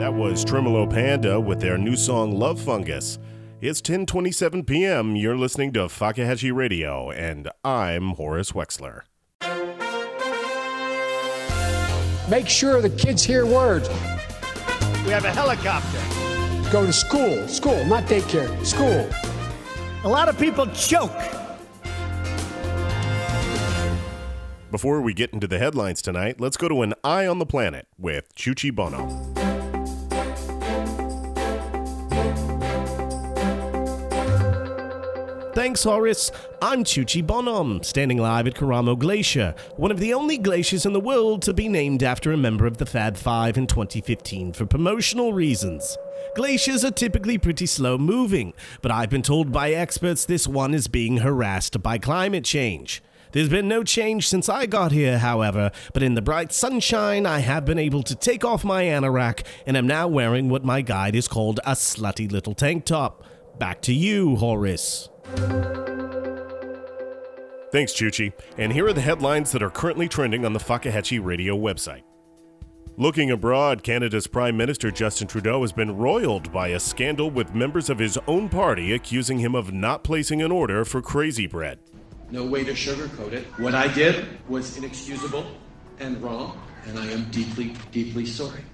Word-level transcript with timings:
That 0.00 0.14
was 0.14 0.46
Tremolo 0.46 0.86
Panda 0.86 1.38
with 1.38 1.60
their 1.60 1.76
new 1.76 1.94
song 1.94 2.32
Love 2.34 2.58
Fungus. 2.58 3.18
It's 3.60 3.82
10:27 3.82 4.66
p.m. 4.66 5.14
You're 5.14 5.36
listening 5.36 5.74
to 5.74 5.80
Fakahatchee 5.88 6.54
Radio 6.54 7.10
and 7.10 7.50
I'm 7.62 8.12
Horace 8.12 8.52
Wexler. 8.52 9.02
Make 12.30 12.48
sure 12.48 12.80
the 12.80 12.88
kids 12.88 13.22
hear 13.22 13.44
words. 13.44 13.90
We 15.04 15.10
have 15.10 15.26
a 15.26 15.30
helicopter. 15.30 16.00
Go 16.72 16.86
to 16.86 16.94
school, 16.94 17.46
school, 17.46 17.84
not 17.84 18.04
daycare, 18.04 18.64
school. 18.64 19.06
A 20.04 20.08
lot 20.08 20.30
of 20.30 20.38
people 20.38 20.66
choke. 20.68 21.12
Before 24.70 25.02
we 25.02 25.12
get 25.12 25.34
into 25.34 25.46
the 25.46 25.58
headlines 25.58 26.00
tonight, 26.00 26.40
let's 26.40 26.56
go 26.56 26.68
to 26.68 26.80
an 26.80 26.94
eye 27.04 27.26
on 27.26 27.38
the 27.38 27.44
planet 27.44 27.86
with 27.98 28.34
Chuchi 28.34 28.74
Bono. 28.74 29.49
Thanks, 35.54 35.82
Horace. 35.82 36.30
I'm 36.62 36.84
Chuchi 36.84 37.26
Bonham, 37.26 37.82
standing 37.82 38.18
live 38.18 38.46
at 38.46 38.54
Karamo 38.54 38.96
Glacier, 38.96 39.56
one 39.76 39.90
of 39.90 39.98
the 39.98 40.14
only 40.14 40.38
glaciers 40.38 40.86
in 40.86 40.92
the 40.92 41.00
world 41.00 41.42
to 41.42 41.52
be 41.52 41.68
named 41.68 42.04
after 42.04 42.30
a 42.30 42.36
member 42.36 42.66
of 42.66 42.76
the 42.76 42.86
Fab 42.86 43.16
Five 43.16 43.58
in 43.58 43.66
2015 43.66 44.52
for 44.52 44.64
promotional 44.64 45.32
reasons. 45.32 45.98
Glaciers 46.36 46.84
are 46.84 46.92
typically 46.92 47.36
pretty 47.36 47.66
slow 47.66 47.98
moving, 47.98 48.54
but 48.80 48.92
I've 48.92 49.10
been 49.10 49.22
told 49.22 49.50
by 49.50 49.72
experts 49.72 50.24
this 50.24 50.46
one 50.46 50.72
is 50.72 50.86
being 50.86 51.16
harassed 51.16 51.82
by 51.82 51.98
climate 51.98 52.44
change. 52.44 53.02
There's 53.32 53.48
been 53.48 53.66
no 53.66 53.82
change 53.82 54.28
since 54.28 54.48
I 54.48 54.66
got 54.66 54.92
here, 54.92 55.18
however, 55.18 55.72
but 55.92 56.04
in 56.04 56.14
the 56.14 56.22
bright 56.22 56.52
sunshine, 56.52 57.26
I 57.26 57.40
have 57.40 57.64
been 57.64 57.78
able 57.78 58.04
to 58.04 58.14
take 58.14 58.44
off 58.44 58.64
my 58.64 58.84
anorak 58.84 59.44
and 59.66 59.76
am 59.76 59.88
now 59.88 60.06
wearing 60.06 60.48
what 60.48 60.64
my 60.64 60.80
guide 60.80 61.16
has 61.16 61.26
called 61.26 61.58
a 61.64 61.72
slutty 61.72 62.30
little 62.30 62.54
tank 62.54 62.84
top. 62.84 63.24
Back 63.58 63.82
to 63.82 63.92
you, 63.92 64.36
Horace. 64.36 65.08
Thanks, 67.72 67.92
Chuchi. 67.92 68.32
And 68.58 68.72
here 68.72 68.86
are 68.86 68.92
the 68.92 69.00
headlines 69.00 69.52
that 69.52 69.62
are 69.62 69.70
currently 69.70 70.08
trending 70.08 70.44
on 70.44 70.52
the 70.52 70.58
Fakahatchee 70.58 71.24
Radio 71.24 71.56
website. 71.56 72.02
Looking 72.96 73.30
abroad, 73.30 73.82
Canada's 73.82 74.26
Prime 74.26 74.56
Minister 74.56 74.90
Justin 74.90 75.28
Trudeau 75.28 75.62
has 75.62 75.72
been 75.72 75.96
roiled 75.96 76.52
by 76.52 76.68
a 76.68 76.80
scandal 76.80 77.30
with 77.30 77.54
members 77.54 77.88
of 77.88 77.98
his 77.98 78.18
own 78.26 78.48
party 78.48 78.92
accusing 78.92 79.38
him 79.38 79.54
of 79.54 79.72
not 79.72 80.04
placing 80.04 80.42
an 80.42 80.50
order 80.50 80.84
for 80.84 81.00
crazy 81.00 81.46
bread. 81.46 81.78
No 82.30 82.44
way 82.44 82.64
to 82.64 82.72
sugarcoat 82.72 83.32
it. 83.32 83.46
What 83.58 83.74
I 83.74 83.92
did 83.92 84.26
was 84.48 84.76
inexcusable 84.76 85.46
and 86.00 86.20
wrong, 86.20 86.60
and 86.86 86.98
I 86.98 87.06
am 87.06 87.30
deeply, 87.30 87.74
deeply 87.92 88.26
sorry. 88.26 88.64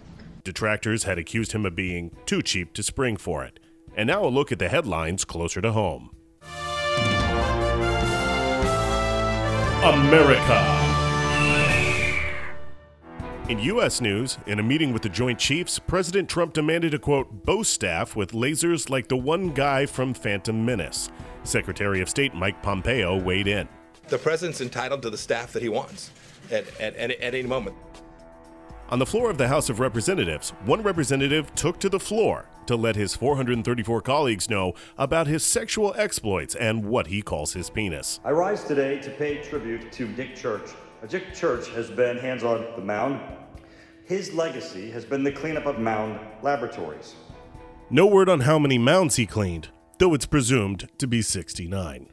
Detractors 0.42 1.04
had 1.04 1.18
accused 1.18 1.52
him 1.52 1.66
of 1.66 1.76
being 1.76 2.16
too 2.24 2.42
cheap 2.42 2.72
to 2.74 2.82
spring 2.82 3.16
for 3.16 3.44
it. 3.44 3.60
And 3.94 4.06
now 4.06 4.24
a 4.24 4.28
look 4.28 4.50
at 4.50 4.58
the 4.58 4.68
headlines 4.68 5.24
closer 5.24 5.60
to 5.60 5.72
home. 5.72 6.10
America. 9.84 10.86
In 13.48 13.58
U.S. 13.60 14.00
news, 14.00 14.38
in 14.46 14.58
a 14.58 14.62
meeting 14.62 14.92
with 14.92 15.02
the 15.02 15.08
Joint 15.08 15.38
Chiefs, 15.38 15.78
President 15.78 16.28
Trump 16.28 16.52
demanded 16.54 16.94
a 16.94 16.98
quote, 16.98 17.44
bow 17.44 17.62
staff 17.62 18.16
with 18.16 18.32
lasers 18.32 18.90
like 18.90 19.06
the 19.06 19.16
one 19.16 19.52
guy 19.52 19.86
from 19.86 20.14
Phantom 20.14 20.64
Menace. 20.64 21.10
Secretary 21.44 22.00
of 22.00 22.08
State 22.08 22.34
Mike 22.34 22.60
Pompeo 22.62 23.16
weighed 23.16 23.46
in. 23.46 23.68
The 24.08 24.18
president's 24.18 24.60
entitled 24.60 25.02
to 25.02 25.10
the 25.10 25.18
staff 25.18 25.52
that 25.52 25.62
he 25.62 25.68
wants 25.68 26.10
at, 26.50 26.64
at, 26.80 26.96
at, 26.96 27.10
at 27.12 27.34
any 27.34 27.42
moment. 27.42 27.76
On 28.88 28.98
the 28.98 29.06
floor 29.06 29.30
of 29.30 29.38
the 29.38 29.48
House 29.48 29.68
of 29.68 29.78
Representatives, 29.78 30.50
one 30.64 30.82
representative 30.82 31.54
took 31.54 31.78
to 31.80 31.88
the 31.88 32.00
floor 32.00 32.46
to 32.66 32.76
let 32.76 32.96
his 32.96 33.14
434 33.14 34.00
colleagues 34.02 34.50
know 34.50 34.74
about 34.98 35.26
his 35.26 35.44
sexual 35.44 35.94
exploits 35.96 36.54
and 36.54 36.84
what 36.84 37.08
he 37.08 37.22
calls 37.22 37.52
his 37.52 37.70
penis. 37.70 38.20
I 38.24 38.30
rise 38.30 38.64
today 38.64 38.98
to 39.00 39.10
pay 39.10 39.42
tribute 39.42 39.92
to 39.92 40.06
Dick 40.08 40.36
Church. 40.36 40.70
Dick 41.08 41.34
Church 41.34 41.68
has 41.70 41.90
been 41.90 42.18
hands 42.18 42.42
on 42.42 42.64
the 42.76 42.82
mound. 42.82 43.20
His 44.04 44.32
legacy 44.32 44.90
has 44.90 45.04
been 45.04 45.24
the 45.24 45.32
cleanup 45.32 45.66
of 45.66 45.78
mound 45.78 46.20
laboratories. 46.42 47.14
No 47.90 48.06
word 48.06 48.28
on 48.28 48.40
how 48.40 48.58
many 48.58 48.78
mounds 48.78 49.16
he 49.16 49.26
cleaned, 49.26 49.68
though 49.98 50.14
it's 50.14 50.26
presumed 50.26 50.88
to 50.98 51.06
be 51.06 51.22
69. 51.22 52.08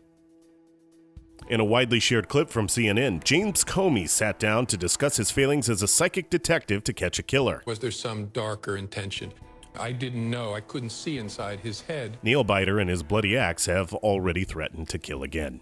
In 1.49 1.59
a 1.59 1.65
widely 1.65 1.99
shared 1.99 2.29
clip 2.29 2.49
from 2.49 2.67
CNN, 2.67 3.23
James 3.23 3.63
Comey 3.65 4.07
sat 4.07 4.39
down 4.39 4.65
to 4.67 4.77
discuss 4.77 5.17
his 5.17 5.29
failings 5.29 5.69
as 5.69 5.81
a 5.81 5.87
psychic 5.87 6.29
detective 6.29 6.83
to 6.85 6.93
catch 6.93 7.19
a 7.19 7.23
killer. 7.23 7.61
Was 7.65 7.79
there 7.79 7.91
some 7.91 8.27
darker 8.27 8.77
intention? 8.77 9.33
I 9.79 9.91
didn't 9.91 10.29
know. 10.29 10.53
I 10.53 10.61
couldn't 10.61 10.91
see 10.91 11.17
inside 11.17 11.59
his 11.59 11.81
head. 11.81 12.17
Nail 12.23 12.43
biter 12.43 12.79
and 12.79 12.89
his 12.89 13.03
bloody 13.03 13.37
axe 13.37 13.65
have 13.65 13.93
already 13.95 14.43
threatened 14.43 14.89
to 14.89 14.97
kill 14.97 15.23
again. 15.23 15.61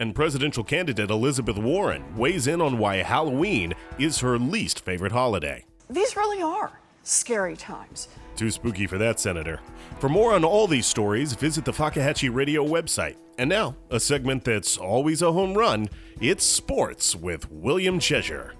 And 0.00 0.14
presidential 0.14 0.62
candidate 0.62 1.10
Elizabeth 1.10 1.58
Warren 1.58 2.16
weighs 2.16 2.46
in 2.46 2.60
on 2.60 2.78
why 2.78 2.96
Halloween 2.96 3.74
is 3.98 4.20
her 4.20 4.38
least 4.38 4.84
favorite 4.84 5.12
holiday. 5.12 5.64
These 5.90 6.16
really 6.16 6.40
are 6.40 6.78
scary 7.02 7.56
times. 7.56 8.08
Too 8.36 8.50
spooky 8.50 8.86
for 8.86 8.98
that, 8.98 9.18
Senator. 9.18 9.60
For 9.98 10.08
more 10.08 10.34
on 10.34 10.44
all 10.44 10.68
these 10.68 10.86
stories, 10.86 11.32
visit 11.32 11.64
the 11.64 11.72
Fakahatchee 11.72 12.32
Radio 12.32 12.64
website. 12.64 13.16
And 13.38 13.50
now, 13.50 13.74
a 13.90 13.98
segment 13.98 14.44
that's 14.44 14.76
always 14.76 15.22
a 15.22 15.32
home 15.32 15.54
run 15.54 15.88
it's 16.20 16.44
Sports 16.44 17.14
with 17.16 17.50
William 17.50 17.98
Cheshire. 17.98 18.54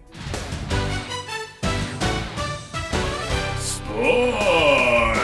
Sports! 3.98 5.18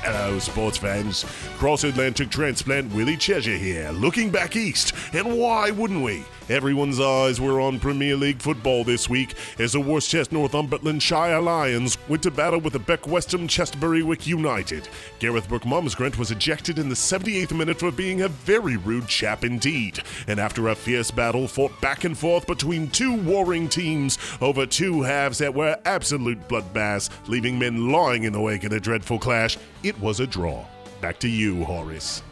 Hello, 0.00 0.38
sports 0.38 0.78
fans. 0.78 1.24
Cross 1.56 1.82
Atlantic 1.82 2.30
transplant 2.30 2.92
Willie 2.92 3.16
Cheshire 3.16 3.56
here, 3.56 3.90
looking 3.90 4.30
back 4.30 4.54
east. 4.54 4.92
And 5.12 5.36
why 5.36 5.72
wouldn't 5.72 6.04
we? 6.04 6.22
Everyone's 6.48 6.98
eyes 6.98 7.40
were 7.40 7.60
on 7.60 7.78
Premier 7.78 8.16
League 8.16 8.40
football 8.40 8.82
this 8.82 9.08
week 9.08 9.34
as 9.58 9.72
the 9.72 9.80
Worcester 9.80 10.24
Northumberland 10.30 11.02
Shire 11.02 11.40
Lions 11.40 11.98
went 12.08 12.22
to 12.22 12.30
battle 12.30 12.60
with 12.60 12.72
the 12.72 12.78
Beck 12.78 13.06
Westham 13.06 13.46
Chesterbury-Wick 13.46 14.26
United. 14.26 14.88
Gareth 15.18 15.48
Brooke 15.48 15.66
Mumsgrant 15.66 16.18
was 16.18 16.30
ejected 16.30 16.78
in 16.78 16.88
the 16.88 16.94
78th 16.94 17.54
minute 17.54 17.78
for 17.78 17.92
being 17.92 18.22
a 18.22 18.28
very 18.28 18.78
rude 18.78 19.06
chap 19.06 19.44
indeed. 19.44 20.02
And 20.26 20.40
after 20.40 20.68
a 20.68 20.74
fierce 20.74 21.10
battle 21.10 21.46
fought 21.46 21.78
back 21.82 22.04
and 22.04 22.16
forth 22.16 22.46
between 22.46 22.88
two 22.90 23.14
warring 23.14 23.68
teams 23.68 24.16
over 24.40 24.64
two 24.64 25.02
halves 25.02 25.38
that 25.38 25.54
were 25.54 25.78
absolute 25.84 26.48
bloodbaths, 26.48 27.10
leaving 27.28 27.58
men 27.58 27.92
lying 27.92 28.24
in 28.24 28.32
the 28.32 28.40
wake 28.40 28.64
of 28.64 28.70
the 28.70 28.80
dreadful 28.80 29.18
clash, 29.18 29.58
it 29.82 29.98
was 30.00 30.20
a 30.20 30.26
draw. 30.26 30.64
Back 31.00 31.18
to 31.20 31.28
you, 31.28 31.64
Horace. 31.64 32.22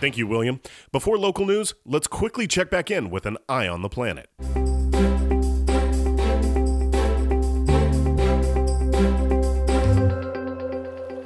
Thank 0.00 0.18
you, 0.18 0.26
William. 0.26 0.60
Before 0.92 1.16
local 1.16 1.46
news, 1.46 1.74
let's 1.84 2.06
quickly 2.06 2.46
check 2.46 2.70
back 2.70 2.90
in 2.90 3.10
with 3.10 3.24
an 3.24 3.38
eye 3.48 3.66
on 3.66 3.82
the 3.82 3.88
planet. 3.88 4.28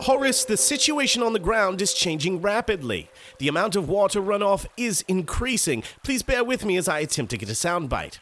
Horace, 0.03 0.45
the 0.45 0.57
situation 0.57 1.23
on 1.23 1.33
the 1.33 1.39
ground 1.39 1.83
is 1.83 1.93
changing 1.93 2.41
rapidly. 2.41 3.11
The 3.39 3.49
amount 3.49 3.77
of 3.77 3.89
water 3.89 4.21
runoff 4.21 4.67
is 4.77 5.05
increasing. 5.07 5.83
Please 6.03 6.23
bear 6.23 6.43
with 6.43 6.65
me 6.65 6.77
as 6.77 6.89
I 6.89 7.01
attempt 7.01 7.31
to 7.31 7.37
get 7.37 7.49
a 7.49 7.53
soundbite. 7.53 8.19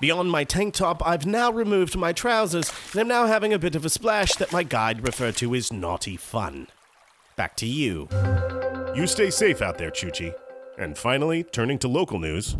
Beyond 0.00 0.30
my 0.30 0.44
tank 0.44 0.74
top, 0.74 1.06
I've 1.06 1.24
now 1.26 1.52
removed 1.52 1.96
my 1.96 2.12
trousers 2.12 2.72
and 2.90 3.02
am 3.02 3.08
now 3.08 3.26
having 3.26 3.52
a 3.52 3.58
bit 3.58 3.76
of 3.76 3.84
a 3.84 3.90
splash 3.90 4.34
that 4.34 4.52
my 4.52 4.64
guide 4.64 5.06
referred 5.06 5.36
to 5.36 5.54
as 5.54 5.72
naughty 5.72 6.16
fun. 6.16 6.66
Back 7.36 7.56
to 7.56 7.66
you. 7.66 8.08
You 8.94 9.06
stay 9.06 9.30
safe 9.30 9.62
out 9.62 9.78
there, 9.78 9.90
Chuchi. 9.90 10.34
And 10.78 10.96
finally, 10.96 11.42
turning 11.44 11.78
to 11.80 11.88
local 11.88 12.18
news. 12.18 12.56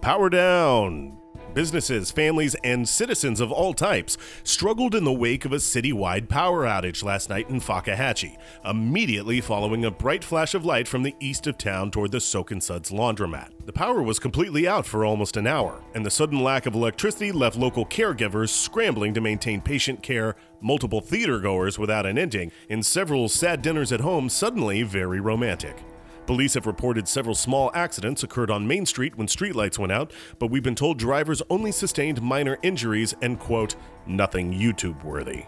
Power 0.00 0.30
down! 0.30 1.17
Businesses, 1.54 2.10
families, 2.10 2.54
and 2.62 2.88
citizens 2.88 3.40
of 3.40 3.50
all 3.50 3.72
types 3.72 4.16
struggled 4.44 4.94
in 4.94 5.04
the 5.04 5.12
wake 5.12 5.44
of 5.44 5.52
a 5.52 5.56
citywide 5.56 6.28
power 6.28 6.64
outage 6.64 7.02
last 7.02 7.30
night 7.30 7.48
in 7.48 7.60
Fakahatchee, 7.60 8.36
immediately 8.64 9.40
following 9.40 9.84
a 9.84 9.90
bright 9.90 10.22
flash 10.22 10.54
of 10.54 10.64
light 10.64 10.86
from 10.86 11.02
the 11.02 11.16
east 11.20 11.46
of 11.46 11.58
town 11.58 11.90
toward 11.90 12.12
the 12.12 12.20
Soak 12.20 12.50
and 12.50 12.62
Suds 12.62 12.90
laundromat. 12.90 13.50
The 13.64 13.72
power 13.72 14.02
was 14.02 14.18
completely 14.18 14.68
out 14.68 14.86
for 14.86 15.04
almost 15.04 15.36
an 15.36 15.46
hour, 15.46 15.82
and 15.94 16.04
the 16.04 16.10
sudden 16.10 16.40
lack 16.40 16.66
of 16.66 16.74
electricity 16.74 17.32
left 17.32 17.56
local 17.56 17.84
caregivers 17.84 18.50
scrambling 18.50 19.14
to 19.14 19.20
maintain 19.20 19.60
patient 19.60 20.02
care, 20.02 20.36
multiple 20.60 21.00
theater 21.00 21.40
goers 21.40 21.78
without 21.78 22.06
an 22.06 22.18
ending, 22.18 22.52
and 22.68 22.84
several 22.84 23.28
sad 23.28 23.62
dinners 23.62 23.90
at 23.90 24.00
home 24.00 24.28
suddenly 24.28 24.82
very 24.82 25.20
romantic. 25.20 25.82
Police 26.28 26.52
have 26.52 26.66
reported 26.66 27.08
several 27.08 27.34
small 27.34 27.70
accidents 27.72 28.22
occurred 28.22 28.50
on 28.50 28.68
Main 28.68 28.84
Street 28.84 29.16
when 29.16 29.26
streetlights 29.26 29.78
went 29.78 29.92
out, 29.92 30.12
but 30.38 30.48
we've 30.48 30.62
been 30.62 30.74
told 30.74 30.98
drivers 30.98 31.40
only 31.48 31.72
sustained 31.72 32.20
minor 32.20 32.58
injuries 32.60 33.14
and, 33.22 33.38
quote, 33.38 33.76
nothing 34.06 34.52
YouTube 34.52 35.02
worthy. 35.02 35.46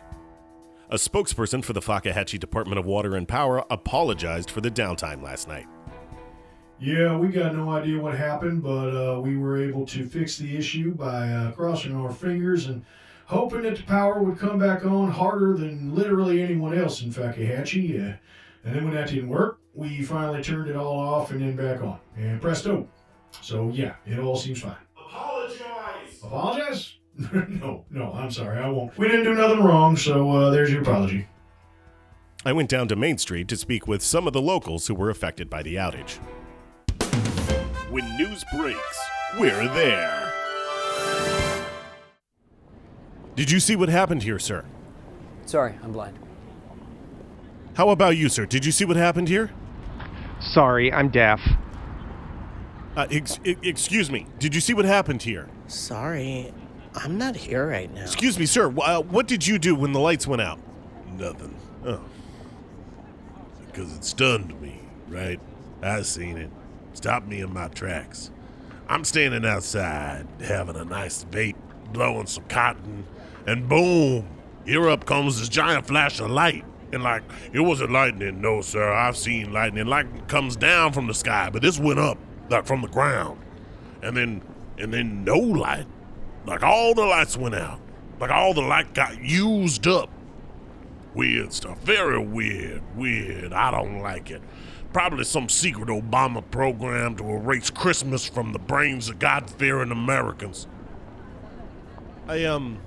A 0.88 0.94
spokesperson 0.94 1.62
for 1.62 1.74
the 1.74 1.82
Fakahatchee 1.82 2.40
Department 2.40 2.78
of 2.78 2.86
Water 2.86 3.14
and 3.14 3.28
Power 3.28 3.62
apologized 3.68 4.50
for 4.50 4.62
the 4.62 4.70
downtime 4.70 5.22
last 5.22 5.48
night. 5.48 5.66
Yeah, 6.78 7.14
we 7.14 7.28
got 7.28 7.54
no 7.54 7.68
idea 7.68 8.00
what 8.00 8.16
happened, 8.16 8.62
but 8.62 8.96
uh, 8.96 9.20
we 9.20 9.36
were 9.36 9.62
able 9.62 9.84
to 9.84 10.08
fix 10.08 10.38
the 10.38 10.56
issue 10.56 10.94
by 10.94 11.28
uh, 11.28 11.52
crossing 11.52 11.94
our 11.94 12.10
fingers 12.10 12.68
and 12.68 12.86
hoping 13.26 13.64
that 13.64 13.76
the 13.76 13.82
power 13.82 14.22
would 14.22 14.38
come 14.38 14.58
back 14.58 14.86
on 14.86 15.10
harder 15.10 15.58
than 15.58 15.94
literally 15.94 16.40
anyone 16.40 16.72
else 16.72 17.02
in 17.02 17.10
Fakahatchee. 17.10 18.00
Uh, 18.00 18.16
and 18.64 18.74
then 18.74 18.84
when 18.84 18.94
that 18.94 19.10
didn't 19.10 19.28
work, 19.28 19.59
we 19.74 20.02
finally 20.02 20.42
turned 20.42 20.68
it 20.68 20.76
all 20.76 20.98
off 20.98 21.30
and 21.30 21.40
then 21.40 21.56
back 21.56 21.82
on. 21.82 21.98
And 22.16 22.40
presto. 22.40 22.88
So 23.42 23.70
yeah, 23.70 23.94
it 24.06 24.18
all 24.18 24.36
seems 24.36 24.60
fine. 24.60 24.76
Apologize! 24.96 26.20
Apologize? 26.22 26.96
no, 27.48 27.84
no, 27.90 28.12
I'm 28.12 28.30
sorry, 28.30 28.58
I 28.58 28.68
won't. 28.68 28.96
We 28.96 29.08
didn't 29.08 29.24
do 29.24 29.34
nothing 29.34 29.62
wrong, 29.62 29.96
so 29.96 30.30
uh, 30.30 30.50
there's 30.50 30.70
your 30.70 30.82
apology. 30.82 31.26
I 32.44 32.52
went 32.52 32.70
down 32.70 32.88
to 32.88 32.96
Main 32.96 33.18
Street 33.18 33.48
to 33.48 33.56
speak 33.56 33.86
with 33.86 34.02
some 34.02 34.26
of 34.26 34.32
the 34.32 34.40
locals 34.40 34.86
who 34.86 34.94
were 34.94 35.10
affected 35.10 35.50
by 35.50 35.62
the 35.62 35.74
outage. 35.74 36.16
When 37.90 38.16
news 38.16 38.44
breaks, 38.56 39.00
we're 39.38 39.68
there. 39.74 40.32
Did 43.36 43.50
you 43.50 43.60
see 43.60 43.76
what 43.76 43.88
happened 43.88 44.22
here, 44.22 44.38
sir? 44.38 44.64
Sorry, 45.44 45.74
I'm 45.82 45.92
blind. 45.92 46.18
How 47.74 47.90
about 47.90 48.16
you, 48.16 48.28
sir? 48.28 48.46
Did 48.46 48.64
you 48.64 48.72
see 48.72 48.84
what 48.84 48.96
happened 48.96 49.28
here? 49.28 49.50
Sorry, 50.40 50.92
I'm 50.92 51.08
deaf. 51.10 51.40
Uh, 52.96 53.06
ex- 53.10 53.38
excuse 53.44 54.10
me. 54.10 54.26
Did 54.38 54.54
you 54.54 54.60
see 54.60 54.74
what 54.74 54.84
happened 54.84 55.22
here? 55.22 55.48
Sorry, 55.68 56.52
I'm 56.94 57.18
not 57.18 57.36
here 57.36 57.66
right 57.68 57.92
now. 57.94 58.02
Excuse 58.02 58.38
me, 58.38 58.46
sir. 58.46 58.74
Uh, 58.78 59.00
what 59.02 59.28
did 59.28 59.46
you 59.46 59.58
do 59.58 59.74
when 59.74 59.92
the 59.92 60.00
lights 60.00 60.26
went 60.26 60.42
out? 60.42 60.58
Nothing. 61.16 61.54
Oh. 61.84 62.02
Because 63.66 63.94
it 63.96 64.04
stunned 64.04 64.60
me, 64.60 64.80
right? 65.08 65.38
I 65.82 66.02
seen 66.02 66.36
it. 66.36 66.50
Stopped 66.94 67.28
me 67.28 67.40
in 67.40 67.52
my 67.52 67.68
tracks. 67.68 68.30
I'm 68.88 69.04
standing 69.04 69.46
outside 69.46 70.26
having 70.40 70.74
a 70.74 70.84
nice 70.84 71.24
vape, 71.30 71.54
blowing 71.92 72.26
some 72.26 72.44
cotton, 72.44 73.06
and 73.46 73.68
boom! 73.68 74.26
Here 74.66 74.90
up 74.90 75.06
comes 75.06 75.38
this 75.38 75.48
giant 75.48 75.86
flash 75.86 76.18
of 76.20 76.30
light. 76.30 76.64
And 76.92 77.02
like, 77.02 77.22
it 77.52 77.60
wasn't 77.60 77.92
lightning, 77.92 78.40
no, 78.40 78.60
sir. 78.62 78.92
I've 78.92 79.16
seen 79.16 79.52
lightning. 79.52 79.86
Lightning 79.86 80.22
comes 80.26 80.56
down 80.56 80.92
from 80.92 81.06
the 81.06 81.14
sky, 81.14 81.50
but 81.52 81.62
this 81.62 81.78
went 81.78 81.98
up, 81.98 82.18
like 82.48 82.66
from 82.66 82.82
the 82.82 82.88
ground. 82.88 83.40
And 84.02 84.16
then, 84.16 84.42
and 84.78 84.92
then 84.92 85.24
no 85.24 85.36
light. 85.36 85.86
Like 86.46 86.62
all 86.62 86.94
the 86.94 87.04
lights 87.04 87.36
went 87.36 87.54
out. 87.54 87.80
Like 88.18 88.30
all 88.30 88.54
the 88.54 88.62
light 88.62 88.94
got 88.94 89.22
used 89.22 89.86
up. 89.86 90.10
Weird 91.14 91.52
stuff. 91.52 91.78
Very 91.80 92.18
weird. 92.18 92.82
Weird. 92.96 93.52
I 93.52 93.70
don't 93.70 94.00
like 94.00 94.30
it. 94.30 94.42
Probably 94.92 95.24
some 95.24 95.48
secret 95.48 95.88
Obama 95.88 96.42
program 96.50 97.16
to 97.16 97.24
erase 97.24 97.70
Christmas 97.70 98.28
from 98.28 98.52
the 98.52 98.58
brains 98.58 99.08
of 99.08 99.18
God 99.18 99.48
fearing 99.48 99.92
Americans. 99.92 100.66
I 102.26 102.44
um, 102.44 102.78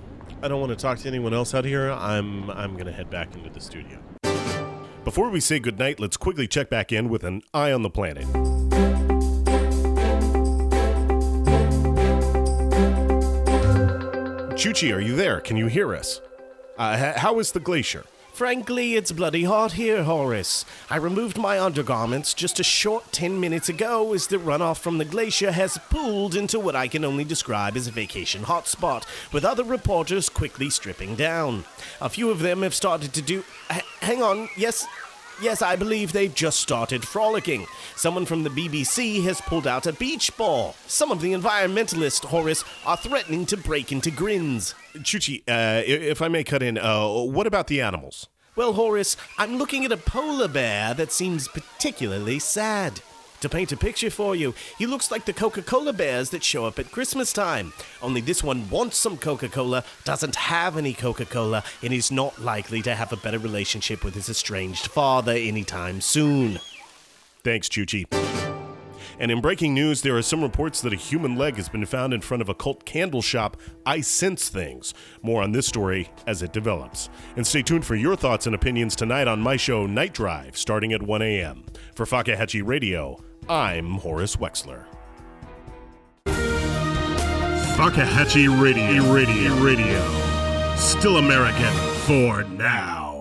I 0.44 0.50
don't 0.50 0.60
want 0.60 0.72
to 0.72 0.76
talk 0.76 0.98
to 1.00 1.08
anyone 1.08 1.34
else 1.34 1.54
out 1.54 1.64
here. 1.64 1.90
I'm 1.90 2.50
I'm 2.50 2.76
gonna 2.76 2.92
head 2.92 3.10
back 3.10 3.34
into 3.34 3.50
the 3.50 3.62
studio. 3.62 3.98
Before 5.06 5.30
we 5.30 5.40
say 5.40 5.58
goodnight, 5.58 6.02
let's 6.02 6.18
quickly 6.18 6.50
check 6.50 6.70
back 6.70 6.92
in 6.92 7.08
with 7.08 7.24
an 7.24 7.44
eye 7.54 7.72
on 7.72 7.82
the 7.82 7.90
planet. 7.90 8.26
Chuchi, 14.58 14.94
are 14.94 15.00
you 15.00 15.16
there? 15.16 15.40
Can 15.40 15.56
you 15.56 15.68
hear 15.68 15.96
us? 15.96 16.20
Uh, 16.78 17.18
how 17.18 17.40
is 17.40 17.54
the 17.54 17.62
glacier? 17.62 18.04
Frankly, 18.34 18.96
it's 18.96 19.12
bloody 19.12 19.44
hot 19.44 19.74
here, 19.74 20.02
Horace. 20.04 20.66
I 20.90 20.96
removed 20.98 21.38
my 21.38 21.60
undergarments 21.60 22.34
just 22.34 22.60
a 22.60 22.64
short 22.64 23.12
10 23.12 23.40
minutes 23.40 23.70
ago 23.70 24.12
as 24.12 24.26
the 24.26 24.38
runoff 24.38 24.80
from 24.80 24.98
the 24.98 25.06
glacier 25.06 25.52
has 25.52 25.78
pooled 25.92 26.36
into 26.36 26.60
what 26.60 26.76
I 26.76 26.88
can 26.88 27.06
only 27.06 27.26
describe 27.26 27.78
as 27.78 27.88
a 27.88 27.92
vacation 27.92 28.42
hotspot, 28.42 29.04
with 29.32 29.46
other 29.46 29.64
reporters 29.64 30.30
quickly 30.30 30.72
stripping 30.72 31.14
down. 31.14 31.66
A 32.02 32.10
few 32.10 32.32
of 32.32 32.40
them 32.40 32.64
have 32.64 32.74
started 32.74 33.14
to 33.14 33.22
do. 33.22 33.44
H- 33.72 33.84
hang 34.02 34.24
on, 34.24 34.50
yes. 34.58 34.88
Yes, 35.42 35.62
I 35.62 35.76
believe 35.76 36.14
they've 36.14 36.34
just 36.34 36.60
started 36.60 37.06
frolicking. 37.08 37.66
Someone 37.96 38.26
from 38.26 38.44
the 38.44 38.50
BBC 38.50 39.24
has 39.24 39.42
pulled 39.42 39.68
out 39.68 39.88
a 39.88 39.94
beach 39.94 40.36
ball. 40.38 40.76
Some 40.88 41.12
of 41.12 41.22
the 41.22 41.34
environmentalists, 41.34 42.24
Horace, 42.26 42.64
are 42.86 42.98
threatening 42.98 43.46
to 43.48 43.58
break 43.58 43.92
into 43.92 44.12
grins. 44.12 44.76
Chuchi, 44.98 45.42
uh, 45.48 45.82
if 45.86 46.22
I 46.22 46.28
may 46.28 46.44
cut 46.44 46.62
in, 46.62 46.78
uh, 46.78 47.08
what 47.08 47.48
about 47.48 47.68
the 47.68 47.82
animals? 47.82 48.28
Well, 48.56 48.74
Horace, 48.74 49.18
I'm 49.40 49.58
looking 49.58 49.84
at 49.84 49.92
a 49.92 49.98
polar 49.98 50.48
bear 50.48 50.94
that 50.94 51.12
seems 51.12 51.48
particularly 51.48 52.38
sad. 52.38 53.02
To 53.44 53.50
paint 53.50 53.74
a 53.74 53.78
picture 53.78 54.10
for 54.10 54.38
you, 54.38 54.56
he 54.78 54.86
looks 54.86 55.12
like 55.12 55.26
the 55.26 55.34
Coca 55.34 55.62
Cola 55.62 55.92
bears 55.92 56.30
that 56.30 56.46
show 56.46 56.64
up 56.64 56.80
at 56.80 56.94
Christmas 56.94 57.34
time. 57.34 57.74
Only 58.02 58.22
this 58.22 58.42
one 58.42 58.70
wants 58.70 58.96
some 58.96 59.18
Coca 59.18 59.50
Cola, 59.50 59.84
doesn't 60.06 60.38
have 60.38 60.78
any 60.78 60.94
Coca 60.94 61.26
Cola, 61.26 61.62
and 61.82 61.92
is 61.92 62.10
not 62.10 62.42
likely 62.42 62.82
to 62.84 62.96
have 62.96 63.12
a 63.12 63.18
better 63.18 63.40
relationship 63.40 64.06
with 64.06 64.16
his 64.16 64.30
estranged 64.30 64.88
father 64.88 65.34
anytime 65.34 66.00
soon. 66.00 66.62
Thanks, 67.44 67.68
Chuchi. 67.68 68.06
And 69.20 69.30
in 69.30 69.42
breaking 69.42 69.74
news, 69.74 70.02
there 70.02 70.16
are 70.16 70.22
some 70.22 70.42
reports 70.42 70.80
that 70.80 70.94
a 70.94 70.96
human 70.96 71.36
leg 71.36 71.58
has 71.58 71.68
been 71.68 71.86
found 71.86 72.14
in 72.14 72.22
front 72.22 72.42
of 72.42 72.48
a 72.48 72.54
cult 72.54 72.86
candle 72.86 73.22
shop. 73.22 73.58
I 73.86 74.00
sense 74.00 74.48
things. 74.48 74.94
More 75.22 75.44
on 75.44 75.52
this 75.52 75.68
story 75.68 76.10
as 76.26 76.42
it 76.42 76.54
develops. 76.54 77.10
And 77.36 77.46
stay 77.46 77.62
tuned 77.62 77.86
for 77.86 77.96
your 77.96 78.16
thoughts 78.16 78.46
and 78.46 78.56
opinions 78.56 78.96
tonight 78.96 79.28
on 79.28 79.42
my 79.42 79.58
show, 79.58 79.86
Night 79.86 80.14
Drive, 80.14 80.58
starting 80.58 80.94
at 80.94 81.04
1 81.04 81.22
a.m. 81.22 81.66
For 81.94 82.06
Fakahatchee 82.06 82.66
Radio, 82.66 83.22
I'm 83.50 83.96
Horace 83.96 84.36
Wexler. 84.38 84.86
Fakahatchee 87.76 88.48
Radio. 88.62 89.12
Radio. 89.14 89.56
Radio. 89.56 90.76
Still 90.76 91.18
American 91.18 91.74
for 92.06 92.44
now. 92.44 93.13